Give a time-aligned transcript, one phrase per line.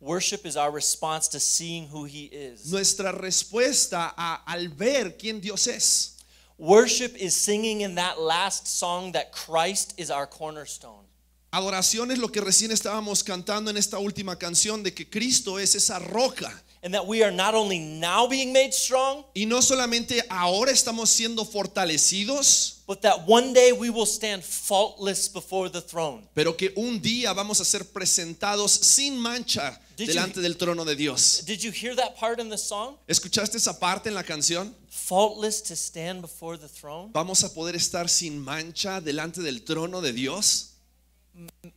[0.00, 2.70] Worship is our response to seeing who He is.
[2.70, 6.12] Nuestra respuesta a- al ver quién Dios es.
[6.58, 11.04] Worship is singing in that last song that Christ is our cornerstone.
[11.52, 15.74] Adoración es lo que recién estábamos cantando en esta última canción de que Cristo es
[15.74, 16.52] esa roca.
[16.82, 21.08] And that we are not only now being made strong, Y no solamente ahora estamos
[21.10, 26.28] siendo fortalecidos, but that one day we will stand faultless before the throne.
[26.34, 30.84] pero que un día vamos a ser presentados sin mancha Did you- delante del trono
[30.84, 31.42] de Dios.
[31.44, 32.96] Did you hear that part in the song?
[33.08, 34.74] ¿Escuchaste esa parte en la canción?
[34.88, 37.10] Faultless to stand before the throne?
[37.12, 40.72] Vamos a poder estar sin mancha delante del trono de Dios.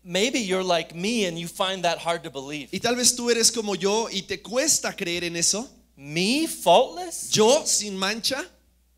[0.04, 2.70] Maybe you're like me and you find that hard to believe.
[2.72, 5.68] Y tal vez tú eres como yo y te cuesta creer en eso.
[5.98, 7.30] Me, faultless?
[7.32, 8.44] Yo sin mancha,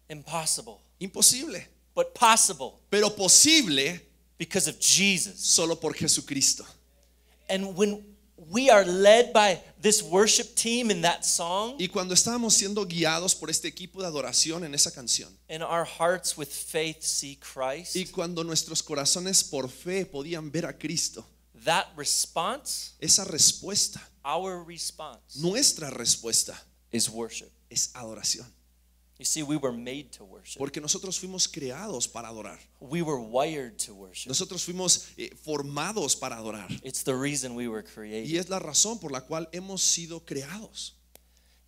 [0.09, 0.77] Impossible.
[0.99, 1.65] imposible.
[1.95, 3.99] But possible Pero posible
[4.37, 5.39] because of Jesus.
[5.39, 6.63] solo por Jesucristo.
[7.49, 8.03] And when
[8.51, 13.33] we are led by this worship team in that song, Y cuando estábamos siendo guiados
[13.33, 17.95] por este equipo de adoración en esa canción, and our hearts with faith see Christ,
[17.95, 21.25] y cuando nuestros corazones por fe podían ver a Cristo,
[21.63, 26.55] that response, esa respuesta, our response, nuestra respuesta
[26.91, 27.49] is worship.
[27.69, 28.45] es adoración.
[29.21, 30.57] You see, we were made to worship.
[30.57, 32.57] Porque nosotros fuimos creados para adorar.
[32.79, 34.27] We were wired to worship.
[34.29, 36.67] Nosotros fuimos eh, formados para adorar.
[36.83, 38.35] It's the reason we were Y created.
[38.39, 40.95] es la razón por la cual hemos sido creados.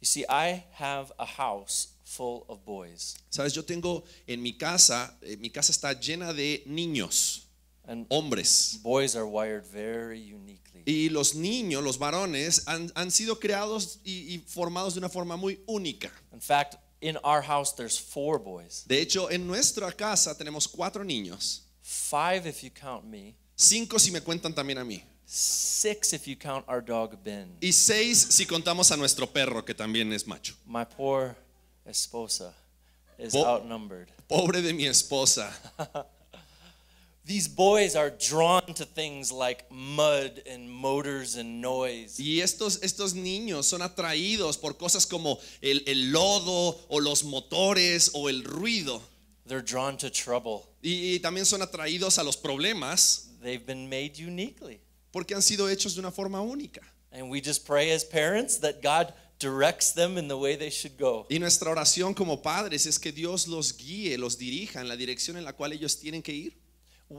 [0.02, 3.18] You see, I have a house full of boys.
[3.30, 7.42] Sabes, yo tengo en mi casa, eh, mi casa está llena de niños,
[7.86, 8.80] And hombres.
[8.82, 10.82] boys are wired very uniquely.
[10.88, 15.38] Y los niños, los varones, han, han sido creados y, y formados de una forma
[15.38, 16.12] muy única.
[16.34, 18.84] In fact, in our house, there's four boys.
[18.88, 21.62] De hecho, en nuestra casa tenemos cuatro niños.
[21.82, 23.36] Five if you count me.
[23.56, 25.04] Cinco si me cuentan también a mí.
[25.26, 27.58] Six if you count our dog Ben.
[27.62, 30.56] Y seis si contamos a nuestro perro, que también es macho.
[30.66, 31.36] My poor
[31.86, 32.54] esposa
[33.18, 34.08] is Po- outnumbered.
[34.28, 35.52] Pobre de mi esposa.
[37.26, 42.20] These boys are drawn to things like mud and motors and noise.
[42.20, 48.12] Y estos, estos niños son atraídos por cosas como el, el lodo o los motores
[48.14, 49.02] o el ruido.
[49.46, 50.68] They're drawn to trouble.
[50.82, 54.82] Y, y también son atraídos a los problemas They've been made uniquely.
[55.12, 56.82] porque han sido hechos de una forma única.
[57.12, 60.98] And we just pray as parents that God directs them in the way they should
[60.98, 61.26] go.
[61.30, 65.38] Y nuestra oración como padres es que Dios los guíe, los dirija en la dirección
[65.38, 66.63] en la cual ellos tienen que ir.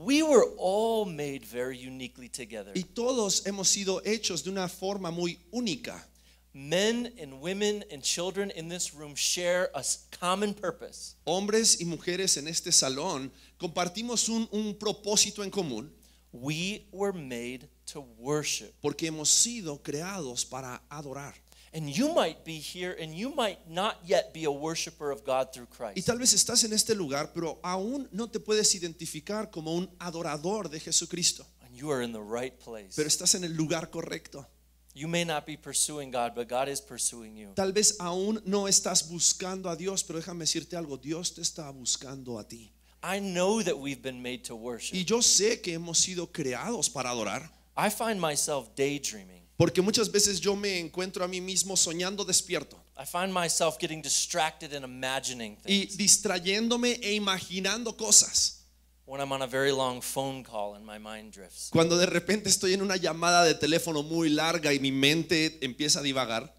[0.03, 2.73] We were all made very uniquely together.
[2.75, 6.05] Y todos hemos sido hechos de una forma muy única.
[6.53, 9.83] Men and women and children in this room share a
[10.19, 11.15] common purpose.
[11.25, 15.89] Hombres y mujeres en este salón compartimos un, un propósito en común
[16.33, 18.73] We were made to worship.
[18.81, 21.33] porque hemos sido creados para adorar.
[21.75, 25.51] And you might be here and you might not yet be a worshiper of God
[25.53, 26.07] through Y Christ.
[26.07, 30.69] tal vez estás en este lugar, pero aún no te puedes identificar como un adorador
[30.69, 31.45] de Jesucristo.
[31.65, 32.95] And you are in the right place.
[32.95, 34.45] Pero estás en el lugar correcto.
[34.93, 37.49] You may not be pursuing God, but God is pursuing you.
[37.55, 41.69] Tal vez aún no estás buscando a Dios, pero déjame decirte algo, Dios te está
[41.71, 42.71] buscando a ti.
[43.03, 45.05] I know that we've been made to Y worship.
[45.05, 49.44] yo sé que hemos sido creados para adorar, I find myself daydreaming.
[49.57, 54.01] Porque muchas veces yo me encuentro a mí mismo soñando despierto I find myself getting
[54.01, 58.61] distracted and imagining y things distrayéndome e imaginando cosas.
[59.05, 61.69] when I'm on a very long phone call and my mind drifts.
[61.69, 65.99] Cuando de repente estoy en una llamada de teléfono muy larga y mi mente empieza
[65.99, 66.51] a divagar.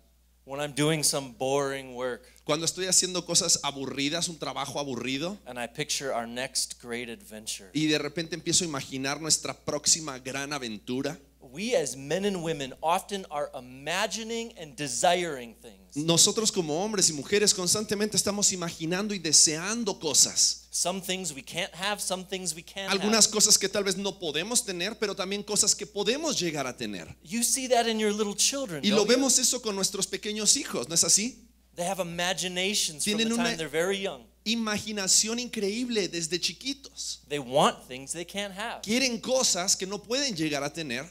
[0.45, 5.59] When I'm doing some boring work Cuando estoy haciendo cosas aburridas, un trabajo aburrido, and
[5.59, 7.69] I picture our next great adventure.
[7.73, 11.19] y de repente empiezo a imaginar nuestra próxima gran aventura.
[11.53, 15.97] We as men and women often are imagining and desiring things.
[15.97, 20.67] Nosotros como hombres y mujeres constantemente estamos imaginando y deseando cosas.
[20.71, 23.33] Some things we can't have, some things we can Algunas have.
[23.33, 27.07] cosas que tal vez no podemos tener, pero también cosas que podemos llegar a tener.
[27.23, 28.85] You see that in your little children.
[28.85, 29.09] Y lo you?
[29.09, 31.43] vemos eso con nuestros pequeños hijos, ¿no es así?
[31.77, 34.25] They have imaginations from the Tienen time they're very young.
[34.45, 37.21] Imaginación increíble desde chiquitos.
[37.29, 38.81] They want things they can't have.
[38.83, 41.05] Quieren cosas que no pueden llegar a tener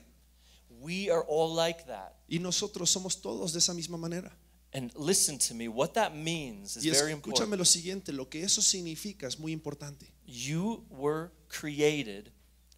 [0.80, 2.14] We are all like that.
[2.28, 4.32] y nosotros somos todos de esa misma manera.
[4.74, 7.58] And listen to me, what that means is Y very escúchame important.
[7.60, 10.12] lo siguiente, lo que eso significa es muy importante.
[10.26, 12.32] You were created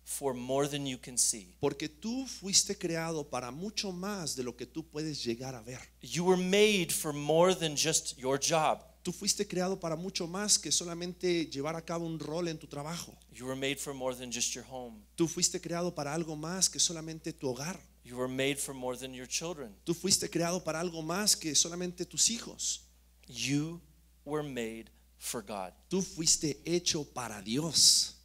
[0.04, 1.56] for more than you can see.
[1.60, 5.80] Porque tú fuiste creado para mucho más de lo que tú puedes llegar a ver.
[6.02, 8.80] You were made for more than just your job.
[9.08, 12.68] Tú fuiste creado para mucho más que solamente llevar a cabo un rol en tu
[12.68, 13.18] trabajo.
[13.32, 15.02] You were made for more than just your home.
[15.16, 17.80] Tú fuiste creado para algo más que solamente tu hogar.
[18.04, 19.74] You were made for more than your children.
[19.86, 22.82] Tú fuiste creado para algo más que solamente tus hijos.
[23.30, 23.80] You
[24.26, 25.72] were made for God.
[25.88, 28.18] Tú fuiste hecho para Dios.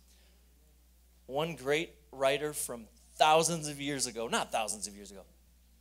[1.29, 5.23] One great writer from thousands of years ago, not thousands of years ago,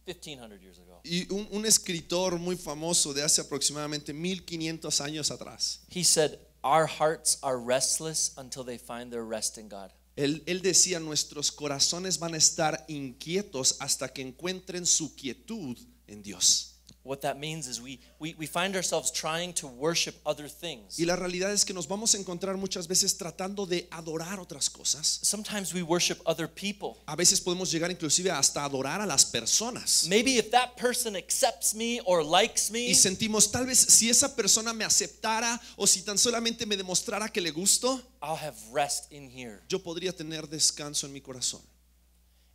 [0.06, 5.82] 1500 years ago, Y un, un escritor muy famoso de hace aproximadamente 1500 años atrás,
[5.90, 9.92] he said, Our hearts are restless until they find their rest in God.
[10.16, 15.78] él, él decía, nuestros corazones van a estar inquietos hasta que encuentren su quietud
[16.08, 16.71] en Dios.
[17.04, 21.00] What that means is we, we, we find ourselves trying to worship other things.
[21.00, 24.70] Y la realidad es que nos vamos a encontrar muchas veces tratando de adorar otras
[24.70, 25.20] cosas.
[25.24, 26.98] Sometimes we worship other people.
[27.08, 30.06] A veces podemos llegar inclusive hasta adorar a las personas.
[30.08, 34.36] Maybe if that person accepts me or likes me, Y sentimos, tal vez si esa
[34.36, 39.12] persona me aceptara o si tan solamente me demostrara que le gusto, I'll have rest
[39.12, 39.60] in here.
[39.68, 41.62] yo podría tener descanso en mi corazón.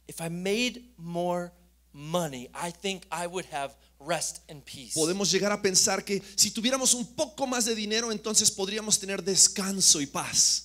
[0.07, 1.51] If I made more
[1.93, 3.75] money, I think I would have
[4.07, 4.93] rest and peace.
[4.95, 9.23] Podemos llegar a pensar que si tuviéramos un poco más de dinero, entonces podríamos tener
[9.23, 10.63] descanso y paz.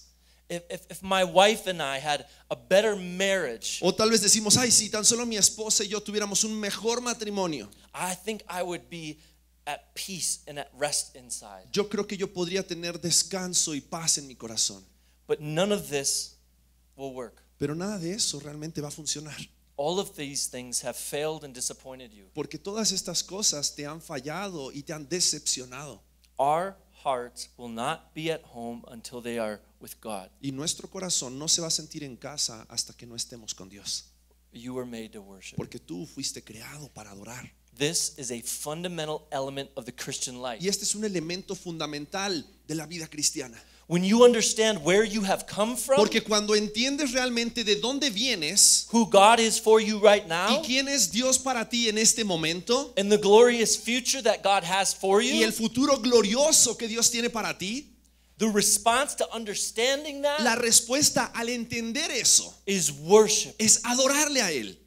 [0.50, 4.58] If, if, if my wife and I had a better marriage, O tal vez decimos,
[4.58, 8.62] ay, si tan solo mi esposa y yo tuviéramos un mejor matrimonio, I think I
[8.62, 9.18] would be
[9.66, 11.68] at peace and at rest inside.
[11.72, 14.84] yo creo que yo podría tener descanso y paz en mi corazón.
[15.26, 16.36] But none of this
[16.98, 17.42] will work.
[17.58, 19.38] Pero nada de eso realmente va a funcionar.
[19.82, 22.30] All of these things have failed and disappointed you.
[22.36, 26.04] Porque todas estas cosas te han fallado y te han decepcionado.
[26.38, 30.30] Our hearts will not be at home until they are with God.
[30.40, 33.70] Y nuestro corazón no se va a sentir en casa hasta que no estemos con
[33.70, 34.06] Dios.
[34.54, 35.56] You were made to worship.
[35.56, 37.52] Porque tú fuiste creado para adorar.
[37.76, 40.64] This is a fundamental element of the Christian life.
[40.64, 43.58] Y este es un elemento fundamental de la vida cristiana.
[43.88, 48.88] When you understand where you have come from, Porque cuando entiendes realmente de dónde vienes
[48.90, 52.24] who God is for you right y now, quién es Dios para ti en este
[52.24, 56.88] momento and the glorious future that God has for y you, el futuro glorioso que
[56.88, 57.90] Dios tiene para ti,
[58.38, 63.54] the response to understanding that la respuesta al entender eso is worship.
[63.60, 64.78] es adorarle a Él.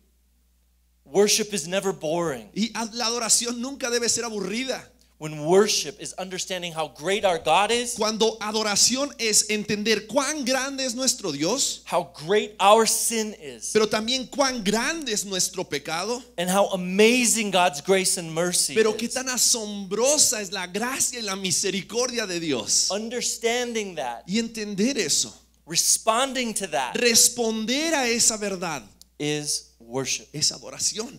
[1.05, 2.49] Worship is never boring.
[2.55, 4.91] Y la adoración nunca debe ser aburrida.
[5.25, 10.85] When worship is understanding how great our God is, Cuando adoración es entender cuán grande
[10.85, 16.23] es nuestro Dios, how great our sin is, pero también cuán grande es nuestro pecado,
[16.37, 21.23] and how amazing God's grace and mercy pero qué tan asombrosa es la gracia y
[21.23, 22.91] la misericordia de Dios.
[22.91, 25.35] Understanding that, Y entender eso,
[25.67, 28.83] responding to that responder a esa verdad,
[29.19, 30.27] is worship.
[30.35, 31.19] es adoración.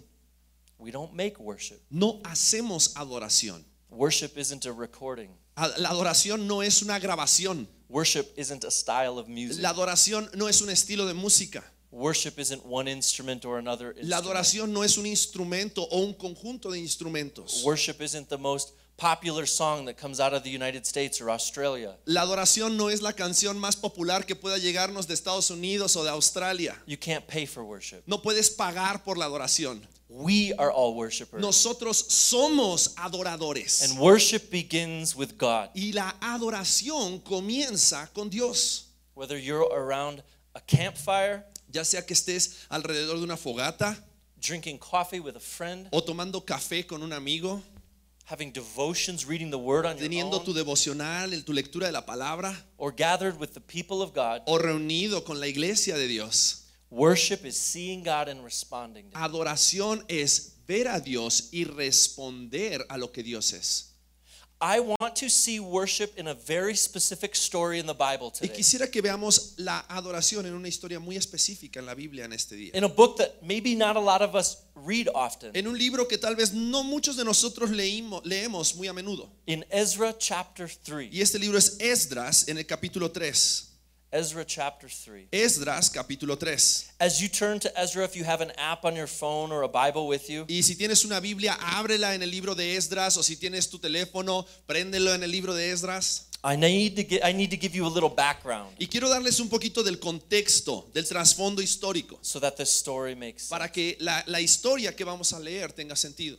[0.78, 1.82] We don't make worship.
[1.90, 3.66] No hacemos adoración.
[3.96, 5.30] Worship isn't a recording.
[5.78, 7.68] La adoración no es una grabación.
[7.88, 9.62] Worship isn't a style of music.
[9.62, 11.64] La adoración no es un estilo de música.
[11.92, 16.72] Worship isn't one instrument or another La adoración no es un instrumento o un conjunto
[16.72, 17.64] de instrumentos.
[17.64, 21.96] Worship isn't the most popular song that comes out of the United States or Australia.
[22.06, 26.04] La adoración no es la canción más popular que pueda llegarnos de Estados Unidos o
[26.04, 26.76] de Australia.
[26.86, 28.04] You can't pay for worship.
[28.08, 29.82] No puedes pagar por la adoración.
[30.08, 31.42] We are all worshipers.
[31.42, 33.84] Nosotros somos adoradores.
[33.84, 35.70] And worship begins with God.
[35.76, 38.86] Y la adoración comienza con Dios.
[39.16, 41.44] Whether you're around a campfire,
[41.76, 43.98] Ya sea que estés alrededor de una fogata
[44.40, 47.62] drinking coffee with a friend, o tomando café con un amigo,
[48.26, 51.92] having devotions, reading the word on your teniendo tu own, devocional, el- tu lectura de
[51.92, 56.08] la palabra or gathered with the people of God, o reunido con la iglesia de
[56.08, 56.64] Dios.
[56.90, 59.18] worship is seeing God and responding to.
[59.18, 63.95] Adoración es ver a Dios y responder a lo que Dios es.
[64.62, 68.56] I want to see worship in a very specific story in the Bible Y today.
[68.56, 72.56] quisiera que veamos la adoración en una historia muy específica en la Biblia en este
[72.56, 72.72] día.
[72.74, 75.52] In a book that maybe not a lot of us read often.
[75.54, 79.30] En un libro que tal vez no muchos de nosotros leímos, leemos muy a menudo.
[79.46, 81.14] In Ezra chapter 3.
[81.14, 83.75] Y este libro es Esdras en el capítulo 3.
[84.16, 85.28] Ezra chapter 3.
[85.34, 86.56] Esdras capítulo 3.
[87.02, 89.68] As you turn to Ezra, if you have an app on your phone or a
[89.68, 93.24] Bible with you, Y si tienes una Biblia, ábrela en el libro de Esdras o
[93.24, 96.30] si tienes tu teléfono, préndelo en el libro de Esdras.
[96.46, 99.42] I need to get, I need to give you a little background Y quiero darles
[99.42, 103.50] un poquito del contexto, del trasfondo histórico, so that this story makes sense.
[103.50, 106.38] para que la, la historia que vamos a leer tenga sentido.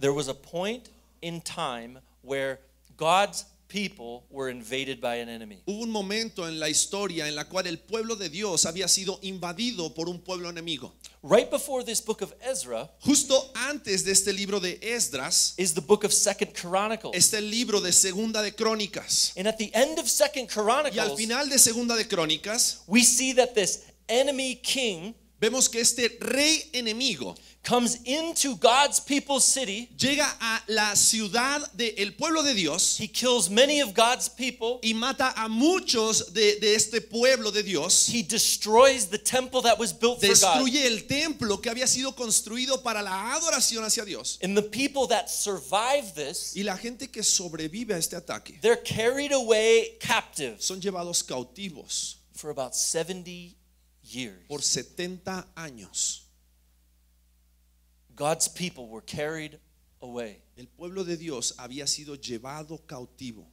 [0.00, 0.88] There was a point
[1.20, 2.60] in time where
[2.96, 3.44] God's
[3.76, 5.58] people were invaded by an enemy.
[5.66, 9.18] Hubo un momento en la historia en la cual el pueblo de Dios había sido
[9.22, 10.94] invadido por un pueblo enemigo.
[11.22, 15.82] Right before this book of Ezra Justo antes de este libro de Esdras is the
[15.82, 17.14] book of Second Chronicles.
[17.14, 19.34] está el libro de Segunda de Crónicas.
[19.36, 23.02] And at the end of Second Y al Chronicles, final de Segunda de Crónicas we
[23.02, 29.88] see that this enemy king vemos que este rey enemigo comes into God's people's city.
[29.98, 34.78] llega a la ciudad del pueblo de Dios He kills many of God's people.
[34.82, 38.06] y mata a muchos de, de este pueblo de Dios.
[38.08, 40.30] He destroys the temple that was built for God.
[40.30, 44.38] Destruye el templo que había sido construido para la adoración hacia Dios.
[44.42, 48.80] And the people that survive this, Y la gente que sobrevive a este ataque they're
[48.82, 53.56] carried away captive son llevados cautivos for about 70
[54.16, 54.42] years.
[54.48, 56.22] por 70 años.
[58.14, 59.58] God's people were carried
[60.00, 60.42] away.
[60.56, 63.46] El pueblo de Dios había sido llevado cautivo.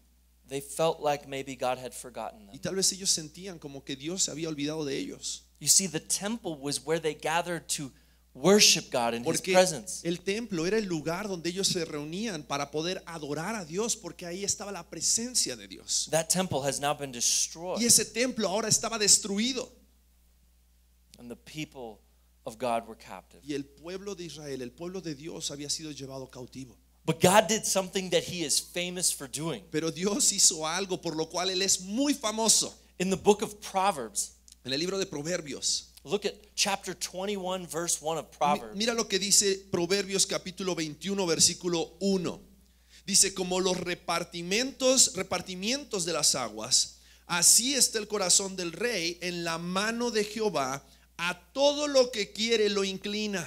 [0.47, 2.61] They felt like maybe God had forgotten Y them.
[2.61, 5.43] tal vez ellos sentían como que Dios se había olvidado de ellos.
[5.59, 7.91] You see, the temple was where they gathered to
[8.33, 10.01] worship God in His Porque presence.
[10.07, 14.25] el templo era el lugar donde ellos se reunían para poder adorar a Dios, porque
[14.25, 16.07] ahí estaba la presencia de Dios.
[16.11, 19.71] That temple has now been destroyed, Y ese templo ahora estaba destruido.
[21.19, 21.99] And the people
[22.45, 23.41] of God were captive.
[23.43, 26.75] Y el pueblo de Israel, el pueblo de Dios había sido llevado cautivo.
[27.05, 29.63] But God did something that He is famous for doing.
[29.71, 32.73] Pero Dios hizo algo por lo cual Él es muy famoso.
[32.99, 34.31] In the book of Proverbs,
[34.65, 35.89] En el libro de Proverbios.
[36.05, 38.75] look at chapter 21, verse 1 of Proverbs.
[38.75, 42.39] Mira lo que dice Proverbios capítulo 21, versículo 1.
[43.05, 49.43] Dice, como los repartimientos, repartimientos de las aguas, así está el corazón del rey en
[49.43, 50.85] la mano de Jehová,
[51.19, 53.45] a todo lo que quiere lo inclina.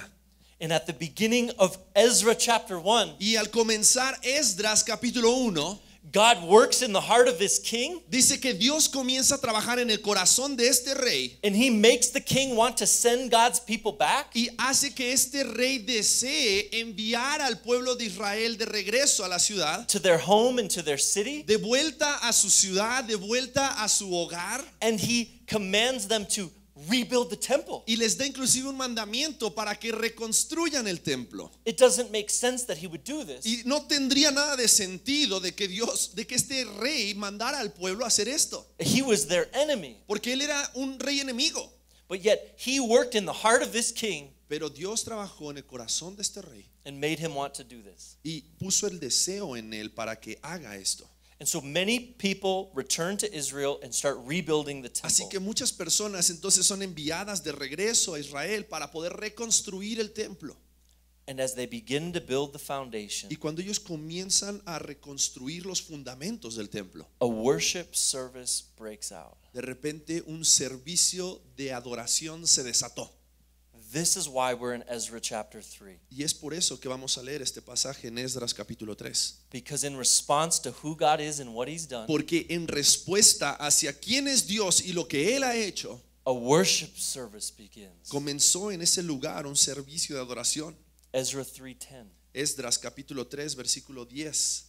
[0.59, 6.41] And at the beginning of Ezra chapter 1, Y al comenzar Esdras capítulo 1, God
[6.47, 9.97] works in the heart of this king dice que Dios comienza a trabajar en el
[9.97, 14.27] corazón de este rey and he makes the king want to send God's people back.
[14.33, 19.37] y hace que este rey desee enviar al pueblo de Israel de regreso a la
[19.37, 23.75] ciudad, to their home and to their city, de vuelta a su ciudad, de vuelta
[23.83, 24.63] a su hogar.
[24.81, 26.49] and he commands them to
[26.89, 27.83] rebuild the temple.
[27.87, 31.51] Y les da inclusive un mandamiento para que reconstruyan el templo.
[31.65, 35.39] It doesn't make sense that he would do this Y no tendría nada de sentido
[35.39, 39.27] de que Dios, de que este rey mandara al pueblo a hacer esto, he was
[39.27, 41.71] their enemy, porque él era un rey enemigo.
[42.07, 45.63] but yet he worked in the heart of this king Pero Dios trabajó en el
[45.65, 48.15] corazón de este rey and made him want to do this.
[48.23, 51.05] y puso el deseo en él para que haga esto.
[51.39, 55.39] And so many people return to Israel and start rebuilding the Así que temple.
[55.41, 60.55] muchas personas entonces son enviadas de regreso a Israel para poder reconstruir el templo.
[61.29, 65.81] And as they begin to build the foundation, Y cuando ellos comienzan a reconstruir los
[65.81, 69.35] fundamentos del templo, a worship service breaks out.
[69.53, 73.11] de repente un servicio de adoración se desató.
[73.97, 75.97] This is why we're in Ezra chapter 3.
[76.11, 79.47] Y es por eso que vamos a leer este pasaje en Esdras capítulo 3.
[79.51, 83.93] Because in response to who God is and what he's done, Porque en respuesta hacia
[83.93, 88.07] quién es Dios y lo que Él ha hecho, a worship service begins.
[88.07, 90.77] comenzó en ese lugar un servicio de adoración.
[91.11, 92.05] Ezra 3:10.
[92.33, 94.65] Esdras capítulo 3, versículo 10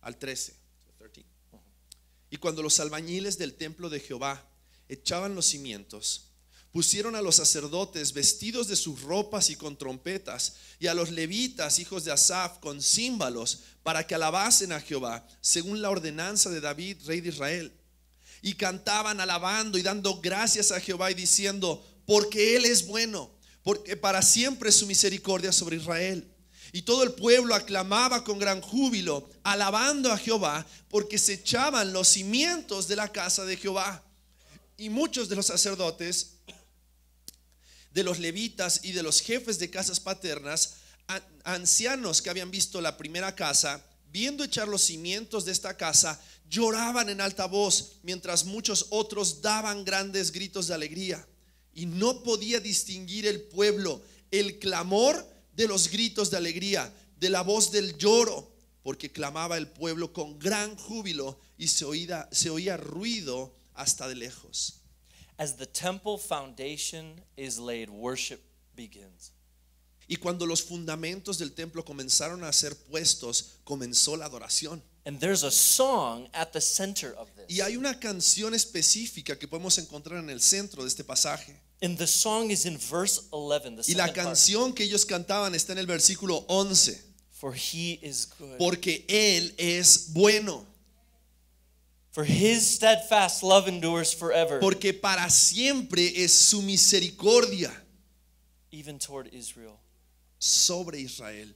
[0.00, 0.56] al 13.
[0.98, 1.24] 13.
[2.30, 4.44] Y cuando los albañiles del templo de Jehová
[4.88, 6.29] echaban los cimientos,
[6.72, 11.78] pusieron a los sacerdotes vestidos de sus ropas y con trompetas, y a los levitas,
[11.78, 16.98] hijos de Asaf, con címbalos, para que alabasen a Jehová, según la ordenanza de David,
[17.06, 17.72] rey de Israel.
[18.42, 23.30] Y cantaban alabando y dando gracias a Jehová y diciendo, porque Él es bueno,
[23.62, 26.26] porque para siempre es su misericordia sobre Israel.
[26.72, 32.08] Y todo el pueblo aclamaba con gran júbilo, alabando a Jehová, porque se echaban los
[32.08, 34.04] cimientos de la casa de Jehová.
[34.76, 36.36] Y muchos de los sacerdotes,
[37.92, 40.74] de los levitas y de los jefes de casas paternas,
[41.44, 47.08] ancianos que habían visto la primera casa, viendo echar los cimientos de esta casa, lloraban
[47.08, 51.26] en alta voz, mientras muchos otros daban grandes gritos de alegría.
[51.72, 57.42] Y no podía distinguir el pueblo el clamor de los gritos de alegría, de la
[57.42, 58.50] voz del lloro,
[58.82, 64.14] porque clamaba el pueblo con gran júbilo y se oía, se oía ruido hasta de
[64.14, 64.79] lejos.
[65.40, 68.40] As the temple foundation is laid, worship
[68.76, 69.32] begins.
[70.06, 74.82] Y cuando los fundamentos del templo comenzaron a ser puestos, comenzó la adoración.
[75.06, 77.46] And there's a song at the center of this.
[77.48, 81.58] Y hay una canción específica que podemos encontrar en el centro de este pasaje.
[81.80, 84.16] And the song is in verse 11, the Y la part.
[84.16, 87.00] canción que ellos cantaban está en el versículo 11.
[87.30, 88.58] For he is good.
[88.58, 90.66] Porque Él es bueno.
[92.20, 97.72] For his steadfast love endures forever, Porque para siempre es su misericordia
[98.70, 99.78] even toward Israel.
[100.38, 101.48] sobre Israel.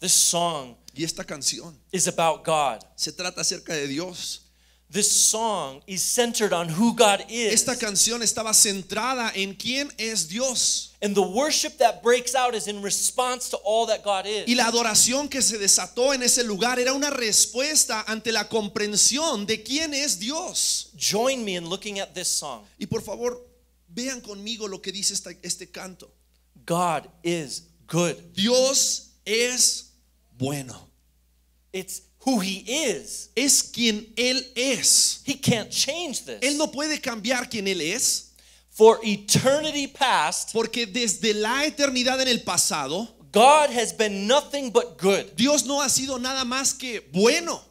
[0.00, 2.78] This song Y esta canción is about God.
[2.96, 4.43] se trata acerca de Dios.
[4.90, 7.52] This song is centered on who God is.
[7.52, 10.92] Esta canción estaba centrada en quién es Dios.
[11.02, 14.46] And the worship that breaks out is in response to all that God is.
[14.46, 19.46] Y la adoración que se desató en ese lugar era una respuesta ante la comprensión
[19.46, 20.90] de quién es Dios.
[20.96, 22.62] Join me in looking at this song.
[22.78, 23.44] Y por favor,
[23.88, 26.08] vean conmigo lo que dice esta- este canto.
[26.64, 28.14] God is good.
[28.32, 29.86] Dios es
[30.38, 30.88] bueno.
[31.72, 33.30] It's who He is.
[33.36, 35.20] Es quien Él es.
[35.24, 36.40] He can't change this.
[36.40, 38.30] Él no puede cambiar quien Él es,
[38.70, 44.98] For eternity past, porque desde la eternidad en el pasado, God has been nothing but
[44.98, 45.36] good.
[45.36, 47.62] Dios no ha sido nada más que bueno.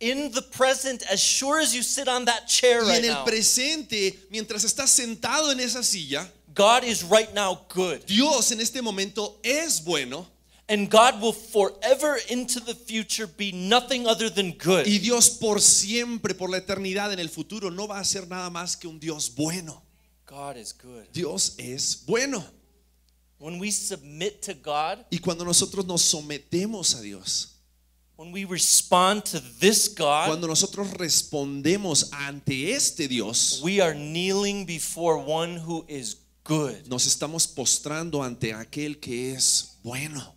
[0.00, 3.14] In the present, as sure as you sit on that chair Y right en el
[3.14, 8.04] now, presente, mientras estás sentado en esa silla, God is right now good.
[8.06, 10.26] Dios en este momento es bueno
[10.70, 14.86] And God will forever into the future be nothing other than good.
[14.86, 18.50] y Dios por siempre, por la eternidad en el futuro, no va a ser nada
[18.50, 19.82] más que un Dios bueno.
[20.26, 21.06] God is good.
[21.12, 22.44] Dios es bueno.
[23.38, 27.54] When we submit to God, Y cuando nosotros nos sometemos a Dios,
[28.16, 34.66] when we respond to this God, cuando nosotros respondemos ante este Dios, we are kneeling
[34.66, 36.74] before one who is good.
[36.88, 40.34] nos estamos postrando ante aquel que es bueno.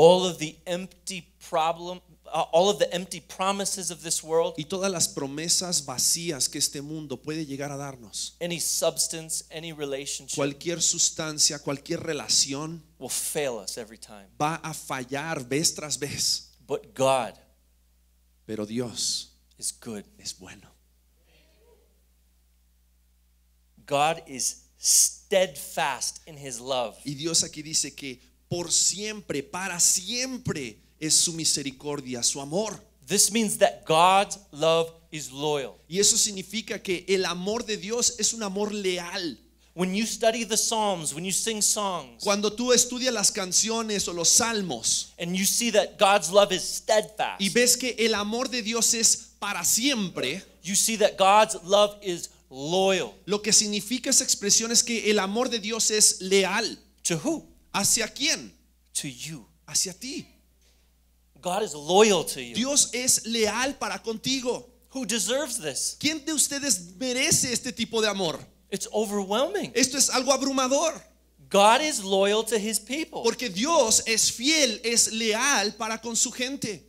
[0.00, 4.64] All of the empty problem, uh, all of the empty promises of this world, Y
[4.66, 10.36] todas las promesas vacías que este mundo puede llegar a darnos, any substance, any relationship
[10.36, 14.28] cualquier sustancia, cualquier relación, will fail us every time.
[14.40, 16.50] va a fallar vez tras vez.
[16.64, 17.34] But God
[18.46, 20.04] Pero Dios is good.
[20.16, 20.68] es bueno.
[23.84, 26.96] God is steadfast in his love.
[27.04, 32.82] Y Dios aquí dice que por siempre, para siempre es su misericordia, su amor.
[33.06, 35.76] This means that God's love is loyal.
[35.88, 39.38] Y eso significa que el amor de Dios es un amor leal.
[39.74, 44.12] When you study the Psalms, when you sing songs, Cuando tú estudias las canciones o
[44.12, 48.50] los salmos and you see that God's love is steadfast, y ves que el amor
[48.50, 53.14] de Dios es para siempre, you see that God's love is loyal.
[53.24, 56.78] lo que significa esa expresión es que el amor de Dios es leal.
[57.04, 57.47] To who?
[57.72, 58.52] ¿Hacia quién?
[58.94, 59.46] To you.
[59.66, 60.26] Hacia ti.
[61.40, 62.54] God is loyal to you.
[62.54, 64.68] Dios es leal para contigo.
[64.90, 65.96] Who deserves this?
[65.98, 68.38] ¿Quién de ustedes merece este tipo de amor?
[68.70, 69.72] It's overwhelming.
[69.74, 71.00] Esto es algo abrumador.
[71.50, 73.22] God is loyal to his people.
[73.22, 76.87] Porque Dios es fiel, es leal para con su gente.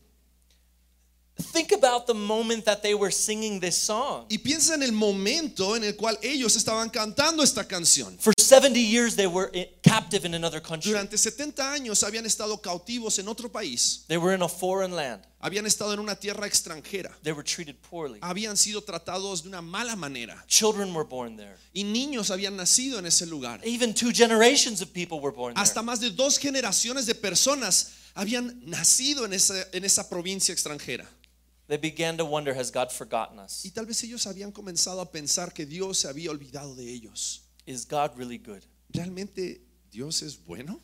[1.54, 4.26] Think about the moment that they were singing this song.
[4.30, 8.18] Y piensa en el momento en el cual ellos estaban cantando esta canción.
[8.20, 9.50] For 70 years, they were
[9.82, 10.92] captive in another country.
[10.92, 15.24] Durante 70 años habían estado cautivos en otro país, They were in a foreign land.
[15.42, 18.20] habían estado en una tierra extranjera, They were treated poorly.
[18.22, 21.56] habían sido tratados de una mala manera Children were born there.
[21.74, 23.62] y niños habían nacido en ese lugar.
[23.64, 25.86] Even two generations of people were born Hasta there.
[25.86, 31.10] más de dos generaciones de personas habían nacido en esa, en esa provincia extranjera.
[31.70, 33.64] They began to wonder, has God forgotten us?
[33.64, 37.44] Y tal vez ellos habían comenzado a pensar que Dios se había olvidado de ellos.
[37.68, 38.64] Is God really good?
[38.92, 40.82] ¿Realmente Dios es bueno?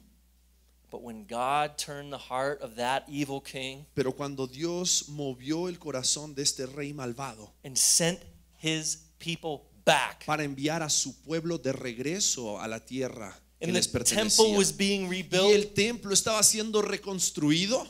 [0.92, 5.80] But when God turned the heart of that evil king Pero cuando Dios movió el
[5.80, 8.20] corazón de este rey malvado and sent
[8.62, 13.74] his people back, para enviar a su pueblo de regreso a la tierra que and
[13.74, 17.86] les the temple pertenecía, was being y rebuilt, el templo estaba siendo reconstruido,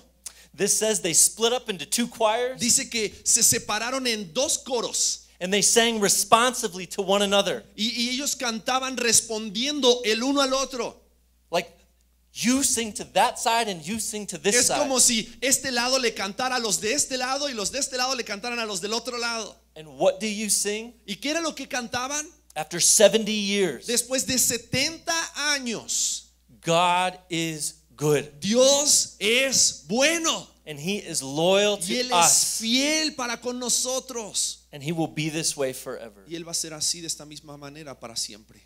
[0.56, 5.28] this says they split up into two choirs dice que se separaron en dos coros
[5.42, 7.64] and they sang responsively to one another.
[7.76, 10.96] y, y ellos cantaban respondiendo el uno al otro.
[11.52, 11.70] Like
[12.34, 14.78] you sing to that side and you sing to this Es side.
[14.80, 17.98] como si este lado le cantara a los de este lado y los de este
[17.98, 19.56] lado le cantaran a los del otro lado.
[19.76, 20.94] And what do you sing?
[21.06, 22.26] ¿Y qué era lo que cantaban?
[22.56, 25.14] After 70 years, Después de 70
[25.54, 33.16] años, God is good Dios es bueno and he is loyal y Él es fiel
[33.16, 34.66] para con nosotros.
[34.72, 36.24] and he will be this way forever.
[36.28, 38.62] Y Él va a ser así de esta misma manera para siempre.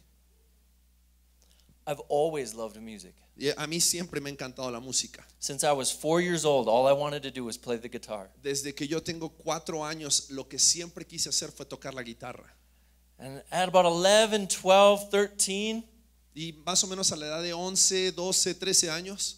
[1.85, 3.15] I've always loved music.
[3.35, 5.25] Y a mí siempre me ha encantado la música.
[5.39, 8.29] Since I was four years old, all I wanted to do was play the guitar.
[8.43, 12.53] Desde que yo tengo cuatro años, lo que siempre quise hacer fue tocar la guitarra.
[13.17, 15.83] And at about 11, 12, 13,
[16.35, 19.37] Y más o menos a la edad de 11, 12, 13 años,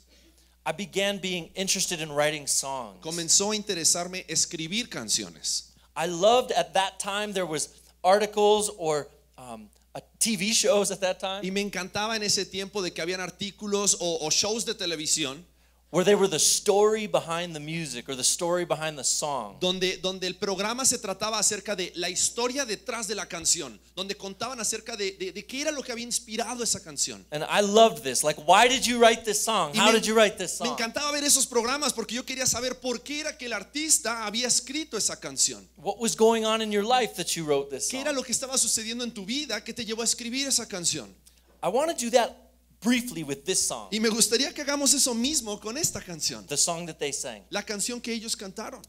[0.66, 3.02] I began being interested in writing songs.
[3.02, 5.72] comenzó a interesarme escribir canciones.
[5.96, 7.70] I loved at that time there was
[8.04, 12.82] articles or um, uh, TV shows at that time Y me encantaba en ese tiempo
[12.82, 15.44] de que habían artículos o, o shows de televisión
[15.92, 19.58] where they were the story behind the music or the story behind the song.
[19.60, 24.16] donde, donde el programa se trataba acerca de la historia detrás de la canción, donde
[24.16, 27.26] contaban acerca de, de- de qué era lo que había inspirado esa canción.
[27.32, 28.24] And I loved this.
[28.24, 29.72] Like, why did you write this song?
[29.76, 30.78] Y How me- did you write this Me song?
[30.80, 34.48] encantaba ver esos programas porque yo quería saber por qué era que el artista había
[34.48, 35.68] escrito esa canción.
[35.76, 38.02] What was going on in your life that you wrote this ¿Qué song?
[38.08, 41.14] era lo que estaba sucediendo en tu vida que te llevó a escribir esa canción?
[41.62, 42.32] I want to do that
[42.82, 46.58] briefly with this song, Y me gustaría que hagamos eso mismo con esta canción, the
[46.58, 47.44] song that they sang.
[47.50, 48.82] la canción que ellos cantaron.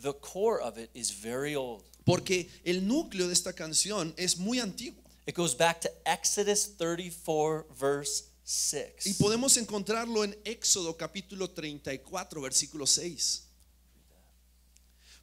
[0.00, 1.84] The core of it is very old.
[2.04, 5.02] Porque el núcleo de esta canción es muy antiguo.
[5.26, 9.16] It goes back to Exodus 34, verse Y 6.
[9.18, 13.44] podemos encontrarlo en Éxodo capítulo 34, versículo 6.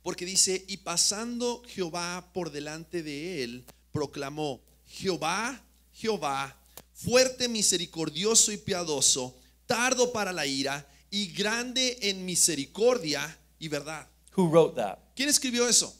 [0.03, 5.61] Porque dice, y pasando Jehová por delante de él, proclamó, Jehová,
[5.91, 6.56] Jehová,
[6.97, 14.07] fuerte, misericordioso y piadoso, tardo para la ira y grande en misericordia y verdad.
[14.35, 14.97] Who wrote that?
[15.15, 15.93] ¿Quién escribió eso?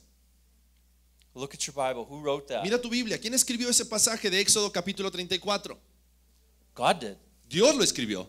[1.36, 2.03] Look at your Bible.
[2.10, 2.63] Who wrote that?
[2.63, 3.19] Mira tu Biblia.
[3.19, 5.77] ¿Quién escribió ese pasaje de Éxodo capítulo 34?
[6.75, 7.15] God did.
[7.47, 8.27] Dios lo escribió.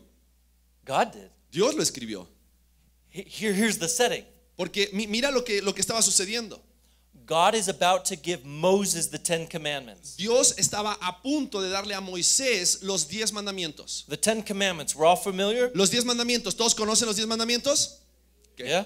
[0.87, 1.31] God did.
[1.51, 2.29] Dios lo escribió.
[3.11, 4.25] He- Here, here's the setting.
[4.57, 6.63] Porque mi- mira lo que, lo que estaba sucediendo.
[7.27, 10.17] God is about to give Moses the Ten Commandments.
[10.17, 14.07] Dios estaba a punto de darle a Moisés los diez mandamientos.
[14.07, 15.71] The Ten Commandments, we're all familiar?
[15.75, 18.01] Los diez mandamientos, ¿todos conocen los diez mandamientos?
[18.57, 18.85] Yeah?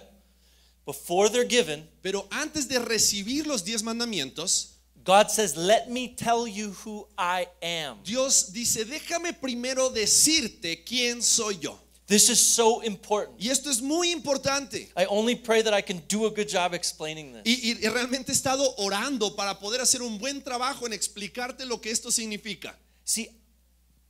[0.84, 4.72] Before they're given, Pero antes de recibir los diez mandamientos,
[5.04, 7.98] God says, Let me tell you who I am.
[8.04, 11.78] Dios dice, déjame primero decirte quién soy yo.
[12.12, 13.40] This is so important.
[13.40, 14.90] Y esto es muy importante.
[14.94, 17.42] I only pray that I can do a good job explaining this.
[17.46, 21.80] Y, y realmente he estado orando para poder hacer un buen trabajo en explicarte lo
[21.80, 22.76] que esto significa.
[23.04, 23.30] See,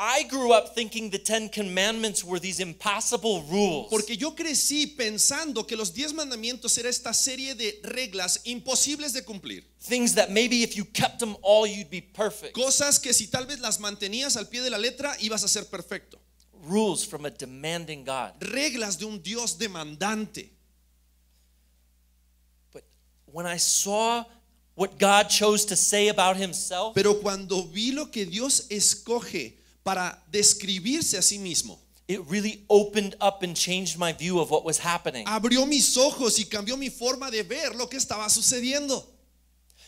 [0.00, 3.86] I grew up thinking the Ten Commandments were these impossible rules.
[3.88, 9.22] Porque yo crecí pensando que los diez mandamientos era esta serie de reglas imposibles de
[9.22, 9.62] cumplir.
[9.80, 12.52] Things that maybe if you kept them all, you'd be perfect.
[12.52, 15.66] Cosas que si tal vez las mantenías al pie de la letra, ibas a ser
[15.66, 16.18] perfecto.
[16.62, 18.32] Rules from a demanding God.
[18.40, 20.48] Reglas de un Dios demandante.
[22.72, 22.84] But
[23.26, 24.24] when I saw
[24.74, 30.16] what God chose to say about himself, Pero cuando vi lo que Dios escoge para
[30.30, 34.78] describirse a sí mismo, it really opened up and changed my view of what was
[34.78, 35.26] happening.
[35.26, 39.04] abrió mis ojos y cambió mi forma de ver lo que estaba sucediendo.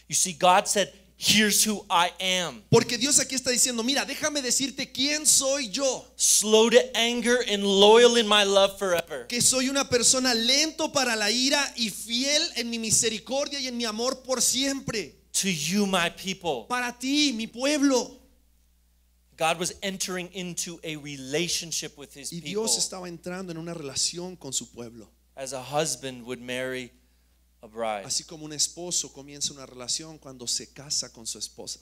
[0.08, 2.62] You see, God said, Here's who I am.
[2.70, 6.04] Porque Dios aquí está diciendo, mira, déjame decirte quién soy yo.
[6.16, 9.26] Slow to anger and loyal in my love forever.
[9.28, 13.76] Que soy una persona lento para la ira y fiel en mi misericordia y en
[13.76, 15.14] mi amor por siempre.
[15.40, 16.66] To you, my people.
[16.68, 18.20] Para ti, mi pueblo.
[19.36, 23.74] God was entering into a relationship with his Y people Dios estaba entrando en una
[23.74, 25.08] relación con su pueblo.
[25.36, 26.92] as a husband would marry.
[28.04, 31.80] Así como un esposo comienza una relación cuando se casa con su esposa.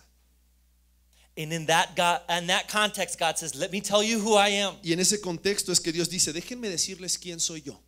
[1.37, 4.49] And in that God, in that context, God says, Let me tell you who I
[4.49, 4.77] am.
[4.83, 7.79] Y en ese contexto es que Dios dice, déjenme decirles quién soy yo.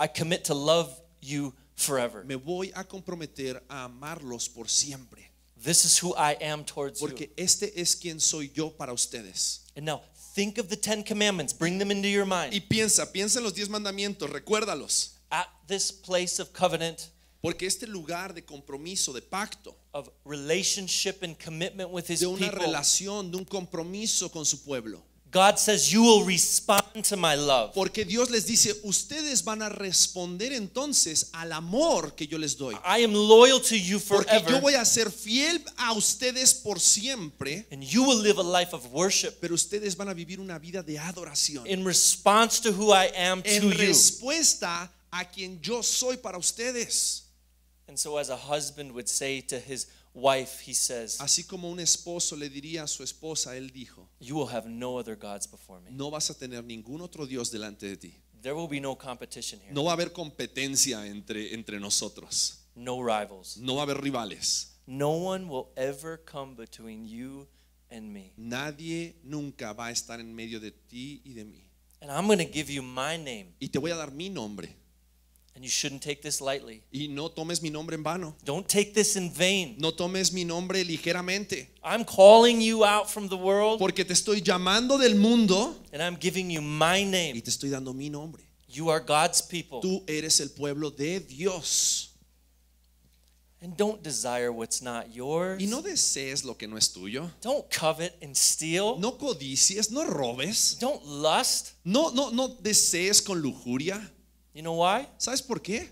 [0.00, 2.24] I commit to love you forever.
[2.24, 5.30] Me voy a comprometer a amarlos por siempre.
[5.62, 7.06] This is who I am towards you.
[7.06, 9.60] Porque este es quien soy yo para ustedes.
[9.76, 10.02] And now
[10.34, 12.52] think of the Ten Commandments, bring them into your mind.
[12.52, 15.19] Y piensa, piensa en los diez mandamientos, recuérdalos.
[15.30, 16.98] At this place of covenant,
[17.42, 22.38] Porque este lugar de compromiso, de pacto, of relationship and commitment with his de una
[22.50, 25.02] people, relación, de un compromiso con su pueblo.
[25.32, 27.72] God says, You will respond to my love.
[27.72, 32.74] Porque Dios les dice, ustedes van a responder entonces al amor que yo les doy.
[32.84, 36.80] I am loyal to you Porque yo forever, voy a ser fiel a ustedes por
[36.80, 40.58] siempre, and you will live a life of worship pero ustedes van a vivir una
[40.58, 41.64] vida de adoración.
[41.66, 43.78] in response to who I am En to you.
[43.78, 47.24] respuesta a quien yo soy para ustedes.
[47.88, 51.80] And so, as a husband would say to his wife, he says, Así como un
[51.80, 55.80] esposo le diría a su esposa, él dijo, You will have no other gods before
[55.80, 55.90] me.
[55.90, 58.14] no vas a tener ningún otro Dios delante de ti.
[58.42, 62.58] There will be no competition here, No va a haber competencia entre, entre nosotros.
[62.76, 63.56] no rivals.
[63.58, 64.68] No va a haber rivales.
[64.86, 67.46] No one will ever come between you
[67.90, 68.32] and me.
[68.36, 71.64] Nadie nunca va a estar en medio de ti y de mí.
[72.00, 74.74] And I'm going to give you my name, Y te voy a dar mi nombre.
[75.60, 76.82] And you shouldn't take this lightly.
[76.90, 78.34] Y no tomes mi nombre en vano.
[78.46, 79.76] Don't take this in vain.
[79.78, 81.68] No tomes mi nombre ligeramente.
[81.84, 86.16] I'm calling you out from the world, Porque te estoy llamando del mundo and I'm
[86.18, 87.42] giving you my y name.
[87.42, 88.42] te estoy dando mi nombre.
[88.68, 89.80] You are God's people.
[89.82, 92.06] Tú eres el pueblo de Dios.
[93.62, 95.60] And don't desire what's not yours.
[95.60, 97.30] Y no desees lo que no es tuyo.
[97.42, 98.98] Don't covet and steal.
[98.98, 100.78] No codicies, no robes.
[100.80, 101.72] Don't lust.
[101.84, 104.00] No, no, no desees con lujuria.
[104.54, 105.08] You know why?
[105.18, 105.88] ¿Sabes por qué?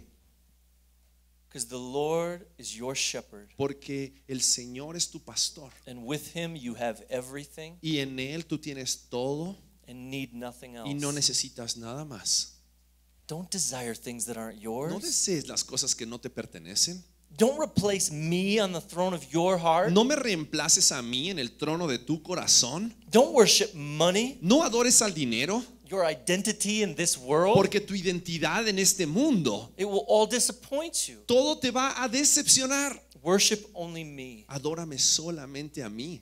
[1.49, 5.71] Because the Lord is your shepherd, Porque el Señor es tu pastor.
[5.87, 10.77] and with him you have everything Y en Él tú tienes todo and need nothing
[10.77, 10.89] else.
[10.91, 12.55] y no necesitas nada más.
[13.27, 15.03] Don't desire things that aren't No yours.
[15.03, 17.03] desees las cosas que no te pertenecen.
[17.37, 19.91] Don't replace me on the throne of your heart.
[19.93, 22.95] No me reemplaces a mí en el trono de tu corazón.
[23.11, 25.63] Don't worship money, No adores al dinero.
[25.89, 27.55] Your identity in this world.
[27.57, 31.17] Porque tu identidad en este mundo, It will all disappoint you.
[31.27, 32.99] todo te va a decepcionar.
[33.23, 34.45] Worship only me.
[34.49, 36.21] Adórame solamente a mí.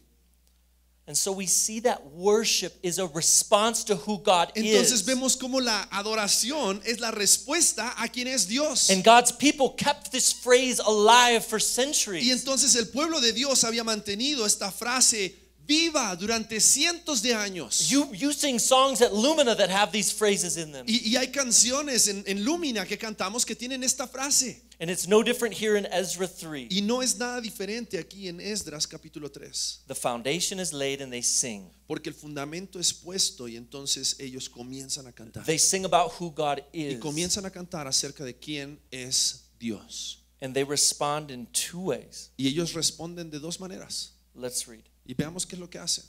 [1.09, 5.03] And so we see that worship is a response to who God Entonces is.
[5.05, 8.91] vemos cómo la adoración es la respuesta a quien es Dios.
[8.91, 12.29] And God's people kept this phrase alive for Y centuries.
[12.33, 15.33] entonces el pueblo de Dios había mantenido esta frase
[15.67, 17.89] viva durante cientos de años.
[17.89, 20.85] You, you sing songs at Lumina that have these phrases in them.
[20.89, 24.63] Y, y hay canciones en, en Lumina que cantamos que tienen esta frase.
[24.79, 26.69] And it's no different here in Ezra 3.
[26.71, 29.85] Y no es nada diferente aquí en Esdras capítulo 3.
[29.87, 31.71] The foundation is laid and they sing.
[31.87, 35.45] Porque el fundamento es puesto y entonces ellos comienzan a cantar.
[35.45, 37.01] They sing about who God Y is.
[37.01, 40.23] comienzan a cantar acerca de quién es Dios.
[40.43, 42.31] And they respond in two ways.
[42.37, 44.13] Y ellos responden de dos maneras.
[44.35, 44.83] Let's read.
[45.07, 46.05] Y veamos qué es lo que hacen.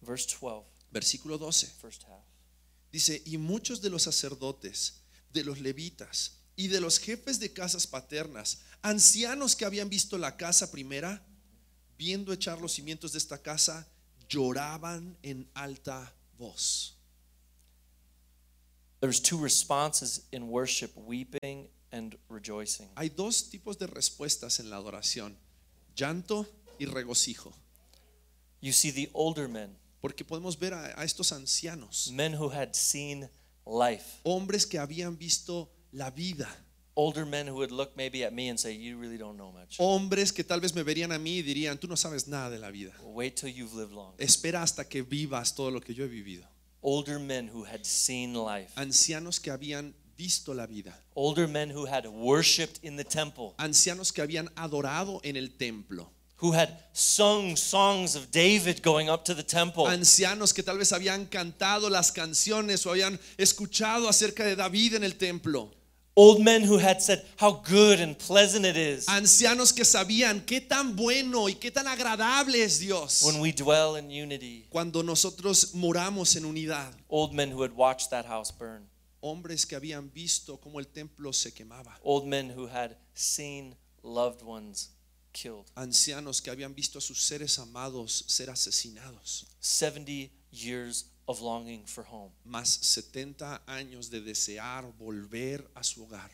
[0.00, 1.66] Verse 12, Versículo 12.
[1.80, 2.24] first half.
[2.90, 7.86] Dice, y muchos de los sacerdotes, de los levitas y de los jefes de casas
[7.86, 11.24] paternas, ancianos que habían visto la casa primera,
[11.96, 13.86] viendo echar los cimientos de esta casa,
[14.28, 16.96] lloraban en alta voz.
[19.00, 22.88] There's two responses in worship weeping and rejoicing.
[22.96, 25.36] Hay dos tipos de respuestas en la adoración,
[25.94, 26.46] llanto
[26.80, 27.52] y regocijo,
[28.60, 32.74] You see the older men, porque podemos ver a, a estos ancianos, men who had
[32.74, 33.30] seen
[33.66, 36.48] life, hombres que habían visto la vida,
[36.94, 39.76] older men who would look maybe at me and say, You really don't know much.
[39.78, 42.58] hombres que tal vez me verían a mí y dirían, tú no sabes nada de
[42.58, 42.92] la vida.
[43.02, 44.14] Wait till you've lived long.
[44.18, 46.46] Espera hasta que vivas todo lo que yo he vivido.
[46.82, 50.94] Older men who had seen life, Ancianos que habían visto la vida.
[51.14, 56.10] older men who had worshiped in the temple, Ancianos que habían adorado en el templo.
[56.40, 59.86] Who had sung songs of David going up to the temple.
[59.86, 65.04] Ancianos que tal vez habían cantado las canciones o habían escuchado acerca de David en
[65.04, 65.70] el templo.
[66.16, 70.60] Old men who had said how good and pleasant it is Ancianos que sabían qué
[70.60, 74.66] tan bueno y qué tan agradable es Dios when we dwell in unity.
[74.70, 76.92] cuando nosotros moramos en unidad.
[77.08, 78.88] Old men who had watched that house burn.
[79.22, 81.98] Hombres que habían visto cómo el templo se quemaba.
[82.02, 84.90] Old men who had seen loved ones
[85.32, 85.66] killed.
[85.76, 89.46] Ancianos que habían visto a sus seres amados ser asesinados.
[89.60, 92.30] 70 years of longing for home.
[92.44, 96.30] Más 70 años de desear volver a su hogar.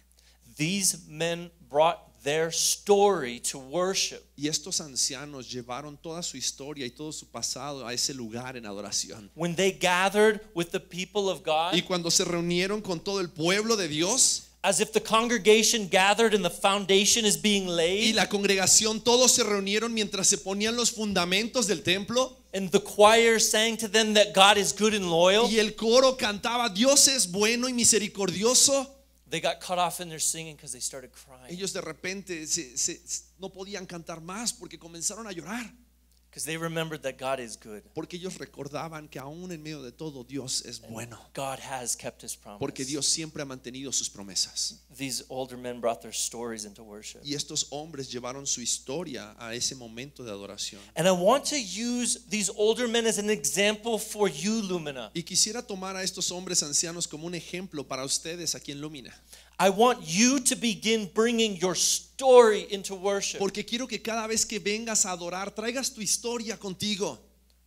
[0.57, 4.23] These men brought their story to worship.
[4.37, 8.65] Y estos ancianos llevaron toda su historia y todo su pasado a ese lugar en
[8.65, 9.31] adoración.
[9.35, 13.29] When they gathered with the people of God, Y cuando se reunieron con todo el
[13.29, 18.15] pueblo de Dios as if the congregation gathered and the foundation is being y laid,
[18.17, 23.39] la congregación, todos se reunieron mientras se ponían los fundamentos del templo and the choir
[23.41, 27.31] sang to them that God is good and loyal, y el coro cantaba, Dios es
[27.31, 28.87] bueno y misericordioso.
[29.29, 31.51] they got cut off in their singing because they started crying.
[31.53, 33.01] Ellos de repente se- se-
[33.39, 35.73] no podían cantar más porque comenzaron a llorar.
[36.37, 37.83] Because they remembered that God is good.
[37.95, 41.19] Porque ellos recordaban que aún en medio de todo Dios es bueno.
[41.33, 42.59] God has kept his promise.
[42.59, 44.75] Porque Dios siempre ha mantenido sus promesas.
[44.95, 47.21] These older men brought their stories into worship.
[47.25, 50.83] Y estos hombres llevaron su historia a ese momento de adoración.
[50.95, 55.11] And I want to use these older men as an example for you, Lumina.
[55.15, 59.15] Y quisiera tomar a estos hombres ancianos como un ejemplo para ustedes aquí en Lumina.
[59.59, 62.16] I want you to begin bringing your story
[62.71, 63.39] into worship.
[63.39, 67.19] Porque quiero que cada vez que vengas a adorar, traigas tu historia contigo.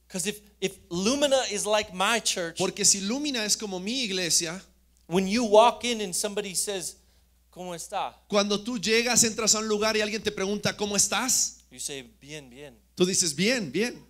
[0.08, 4.60] Because if, if Lumina is like my church, Porque si Lumina es como mi iglesia,
[5.08, 6.96] when you walk in and somebody says,
[7.52, 8.16] ¿Cómo está?
[8.28, 11.58] cuando tú llegas, entras a un lugar y alguien te pregunta, ¿cómo estás?
[11.70, 12.76] You say, Bien, bien.
[12.96, 14.04] Tú dices, bien, bien.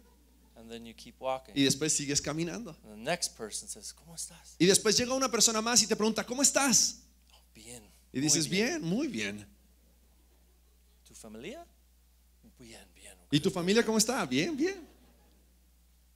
[0.55, 1.53] And then you keep walking.
[1.53, 2.75] Y después sigues caminando.
[2.83, 4.55] And the next person says, ¿Cómo estás?
[4.57, 7.01] Y después llega una persona más y te pregunta, ¿cómo estás?
[7.53, 7.83] Bien.
[8.13, 9.45] Y dices, bien, muy bien.
[11.19, 11.65] ¿Tu familia?
[12.57, 13.13] Bien, bien.
[13.29, 14.25] ¿Y tu familia cómo está?
[14.25, 14.87] Bien, bien.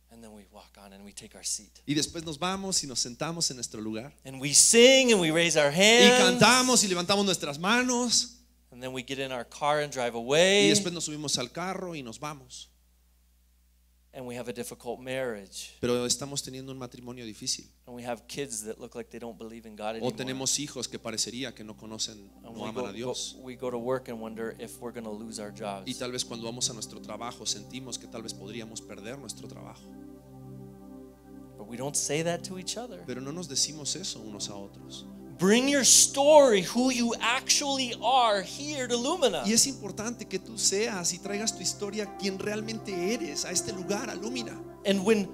[0.10, 1.82] And then we walk on and we take our seat.
[1.86, 4.13] Y después nos vamos y nos sentamos en nuestro lugar.
[4.24, 8.38] And we sing and we raise our Y cantamos y levantamos nuestras manos.
[8.72, 10.70] And then we get in our car and drive Y away.
[10.70, 12.70] después nos subimos al carro y nos vamos.
[14.15, 15.71] And we have a difficult marriage.
[15.82, 17.65] Pero estamos teniendo un matrimonio difícil.
[17.88, 20.13] And we have kids that look like they don't believe in God O anymore.
[20.15, 23.34] tenemos hijos que parecería que no conocen, And no we, aman go, a Dios.
[23.36, 25.88] go- we go to work and wonder if we're going to lose our jobs.
[25.89, 29.47] Y tal vez cuando vamos a nuestro trabajo sentimos que tal vez podríamos perder nuestro
[29.47, 29.82] trabajo.
[31.58, 33.04] But we don't say that to each other.
[33.08, 35.08] Pero no nos decimos eso unos a otros.
[35.44, 39.44] Bring your story, who you actually are, here to Lumina.
[39.46, 43.74] Y es importante que tú seas y traigas tu historia quien realmente eres a este
[43.74, 44.58] lugar, a Lumina.
[44.86, 45.28] And when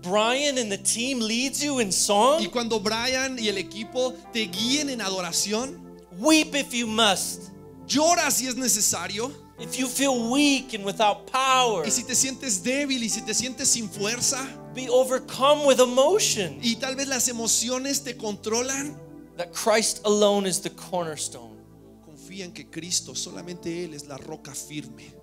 [0.00, 4.46] Brian and the team leads you in song, Y cuando Brian y el equipo te
[4.46, 5.78] guíen en adoración,
[6.18, 7.50] weep if you must.
[7.86, 9.30] llora si es necesario.
[9.58, 13.34] If you feel weak and without power, Y si te sientes débil y si te
[13.34, 14.42] sientes sin fuerza
[14.74, 19.09] be overcome with emotion y tal vez las emociones te controlan,
[19.40, 21.56] that Christ alone is the cornerstone.
[22.04, 25.14] confía en que Cristo, solamente Él es la roca firme.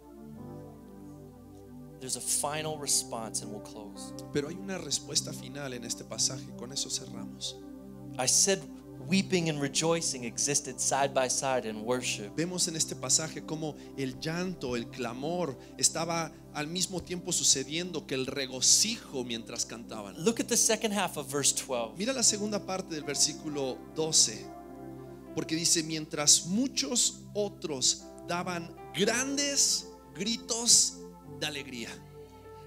[1.99, 4.13] There's a final response and we'll close.
[4.33, 7.57] Pero hay una respuesta final en este pasaje, con eso cerramos.
[8.17, 8.59] I said
[9.07, 12.35] weeping and rejoicing existed side by side in worship.
[12.35, 18.15] Vemos en este pasaje cómo el llanto, el clamor estaba al mismo tiempo sucediendo que
[18.15, 20.15] el regocijo mientras cantaban.
[20.23, 21.97] Look at the second half of verse 12.
[21.97, 24.45] Mira la segunda parte del versículo 12,
[25.35, 30.97] porque dice, mientras muchos otros daban grandes gritos
[31.39, 31.89] de alegría.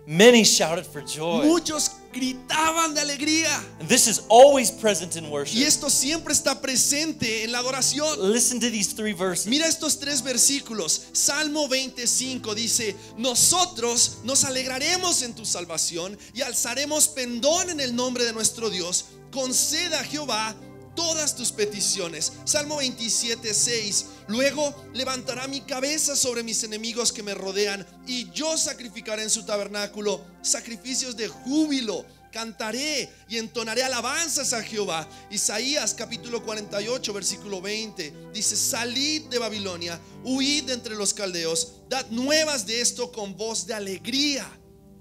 [0.07, 1.45] Many shouted for joy.
[1.45, 3.49] Muchos gritaban de alegría.
[3.79, 5.63] And this is always present in Y worship.
[5.63, 8.33] esto siempre está presente en la adoración.
[8.33, 9.47] Listen to these three verses.
[9.47, 11.03] Mira estos tres versículos.
[11.13, 18.25] Salmo 25 dice, nosotros nos alegraremos en tu salvación y alzaremos pendón en el nombre
[18.25, 19.05] de nuestro Dios.
[19.31, 20.57] Conceda Jehová
[20.95, 22.33] todas tus peticiones.
[22.45, 24.07] Salmo 27, 6.
[24.29, 29.45] Luego levantará mi cabeza sobre mis enemigos que me rodean y yo sacrificaré en su
[29.45, 32.05] tabernáculo sacrificios de júbilo.
[32.33, 35.09] Cantaré y entonaré alabanzas a Jehová.
[35.33, 42.07] Isaías capítulo 48 versículo 20 dice, salid de Babilonia, huid de entre los caldeos, dad
[42.11, 44.49] nuevas de esto con voz de alegría,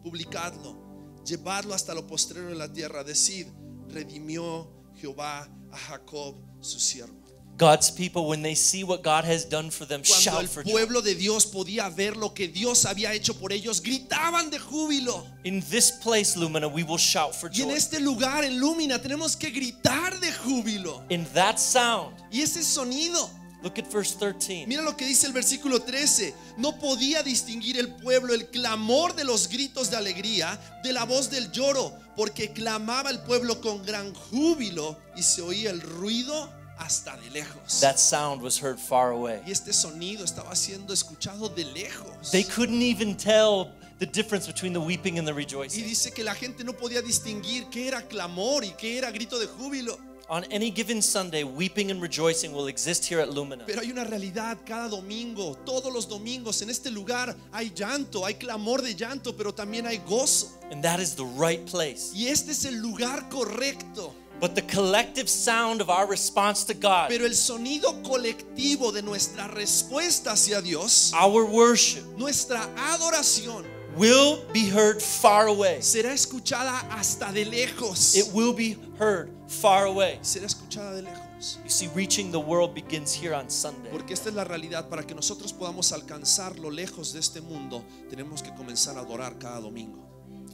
[0.02, 3.46] publicadlo, llevadlo hasta lo postrero de la tierra, decid,
[3.90, 7.16] redimió Jehová a Jacob su siervo.
[7.58, 10.64] God's people, when they see what God has done for them, Cuando shout el for
[10.64, 10.72] joy.
[10.72, 15.26] pueblo de Dios podía ver lo que Dios había hecho por ellos, gritaban de júbilo.
[15.44, 17.76] In this place, Lumina, we will shout for Y en joy.
[17.76, 21.04] este lugar, en Lumina, tenemos que gritar de júbilo.
[21.10, 23.30] In that sound, Y ese sonido,
[23.64, 24.66] look at verse 13.
[24.68, 29.24] mira lo que dice el versículo 13, no podía distinguir el pueblo el clamor de
[29.24, 34.14] los gritos de alegría de la voz del lloro, porque clamaba el pueblo con gran
[34.14, 37.82] júbilo y se oía el ruido hasta de lejos.
[37.82, 39.42] That sound was heard far away.
[39.46, 42.32] Y este sonido estaba siendo escuchado de lejos.
[42.32, 45.84] They couldn't even tell the difference between the weeping and the Y rejoicing.
[45.84, 49.48] dice que la gente no podía distinguir qué era clamor y qué era grito de
[49.48, 50.00] júbilo.
[50.30, 53.64] On any given Sunday, weeping and rejoicing will exist here at Lumina.
[53.66, 58.36] Pero hay una realidad cada domingo, todos los domingos en este lugar hay llanto, hay
[58.36, 60.50] clamor de llanto, pero también hay gozo.
[60.70, 62.12] And that is the right place.
[62.14, 64.14] Y este es el lugar correcto.
[64.40, 69.48] But the collective sound of our response to God, Pero el sonido colectivo de nuestra
[69.48, 73.66] respuesta hacia Dios, our worship, nuestra adoración,
[74.00, 75.82] will be heard far away.
[75.82, 78.16] será escuchada hasta de lejos.
[78.16, 80.20] It will be heard far away.
[80.22, 81.60] Será escuchada de lejos.
[81.64, 83.92] You see, reaching the world begins here on Sunday.
[83.92, 84.90] Porque esta es la realidad.
[84.90, 89.38] Para que nosotros podamos alcanzar lo lejos de este mundo, tenemos que comenzar a adorar
[89.38, 90.00] cada domingo.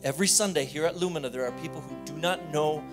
[0.04, 2.84] Every Sunday here at Lumina, there are people who do not know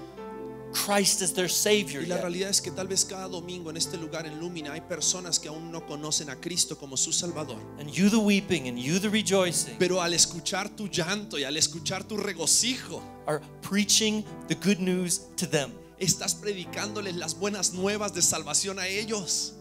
[0.73, 3.97] Christ as their Savior Y la realidad es que tal vez cada domingo en este
[3.97, 7.59] lugar en Lumina hay personas que aún no conocen a Cristo como su Salvador.
[7.79, 11.57] And you, the weeping, and you, the rejoicing, Pero al escuchar tu llanto y al
[11.57, 15.73] escuchar tu regocijo, are preaching the good news to them.
[15.99, 19.55] estás predicándoles las buenas nuevas de salvación a ellos.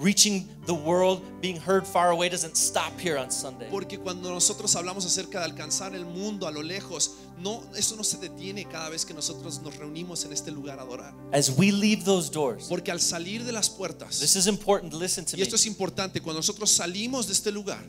[0.00, 3.68] Reaching the world, being heard far away, doesn't stop here on Sunday.
[3.70, 8.02] Porque cuando nosotros hablamos acerca de alcanzar el mundo a lo lejos, no, eso no
[8.02, 11.12] se detiene cada vez que nosotros nos reunimos en este lugar a adorar.
[11.34, 14.94] As we leave those doors, Porque al salir de las puertas, this is important.
[14.94, 15.42] Listen to y me.
[15.42, 17.84] esto es importante, cuando nosotros salimos de este lugar,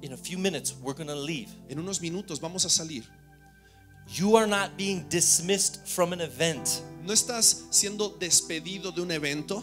[0.00, 1.48] In a few minutes, we're going to leave.
[1.68, 3.04] en unos minutos vamos a salir.
[4.08, 6.82] You are not being dismissed from an event.
[7.04, 9.62] No estás siendo despedido de un evento.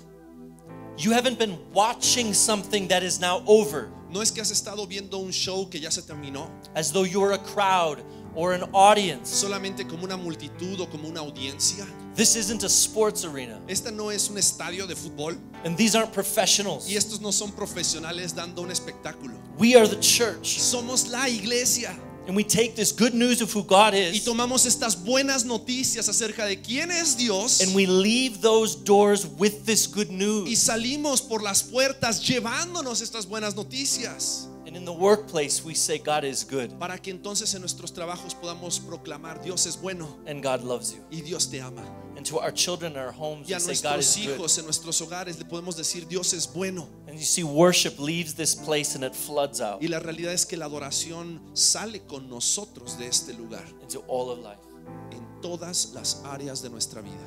[1.00, 5.20] You haven't been watching something that is now over, No es que has estado viendo
[5.20, 8.04] un show que ya se terminó, as though you're a crowd
[8.36, 9.30] or an audience.
[9.30, 11.86] solamente como una multitud o como una audiencia.
[12.16, 13.62] This isn't a sports arena.
[13.70, 16.90] Esta no es un estadio de fútbol And these aren't professionals.
[16.90, 19.36] y estos no son profesionales dando un espectáculo.
[19.58, 20.58] We are the church.
[20.60, 21.96] Somos la iglesia
[22.28, 26.10] And we take this good news of who God y is tomamos estas buenas noticias
[26.10, 30.60] acerca de quién es Dios and we leave those doors with this good y news.
[30.60, 36.24] salimos por las puertas llevándonos estas buenas noticias And in the workplace, we say God
[36.24, 40.62] is good para que entonces en nuestros trabajos podamos proclamar Dios es bueno and God
[40.64, 41.00] loves you.
[41.10, 41.82] y Dios te ama.
[42.16, 44.36] And to our children our homes, Y we a say God is good.
[44.38, 46.88] hijos en nuestros hogares le podemos decir Dios es bueno.
[47.08, 50.46] And you see, worship leaves this place and it floods out Y la realidad es
[50.46, 54.62] que la adoración sale con nosotros de este lugar into all of life.
[55.10, 57.26] en todas las áreas de nuestra vida.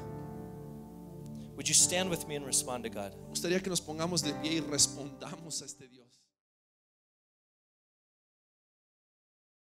[1.56, 3.12] Would you stand with me and respond to God?
[3.24, 6.01] Me gustaría que nos pongamos de pie y respondamos a este Dios.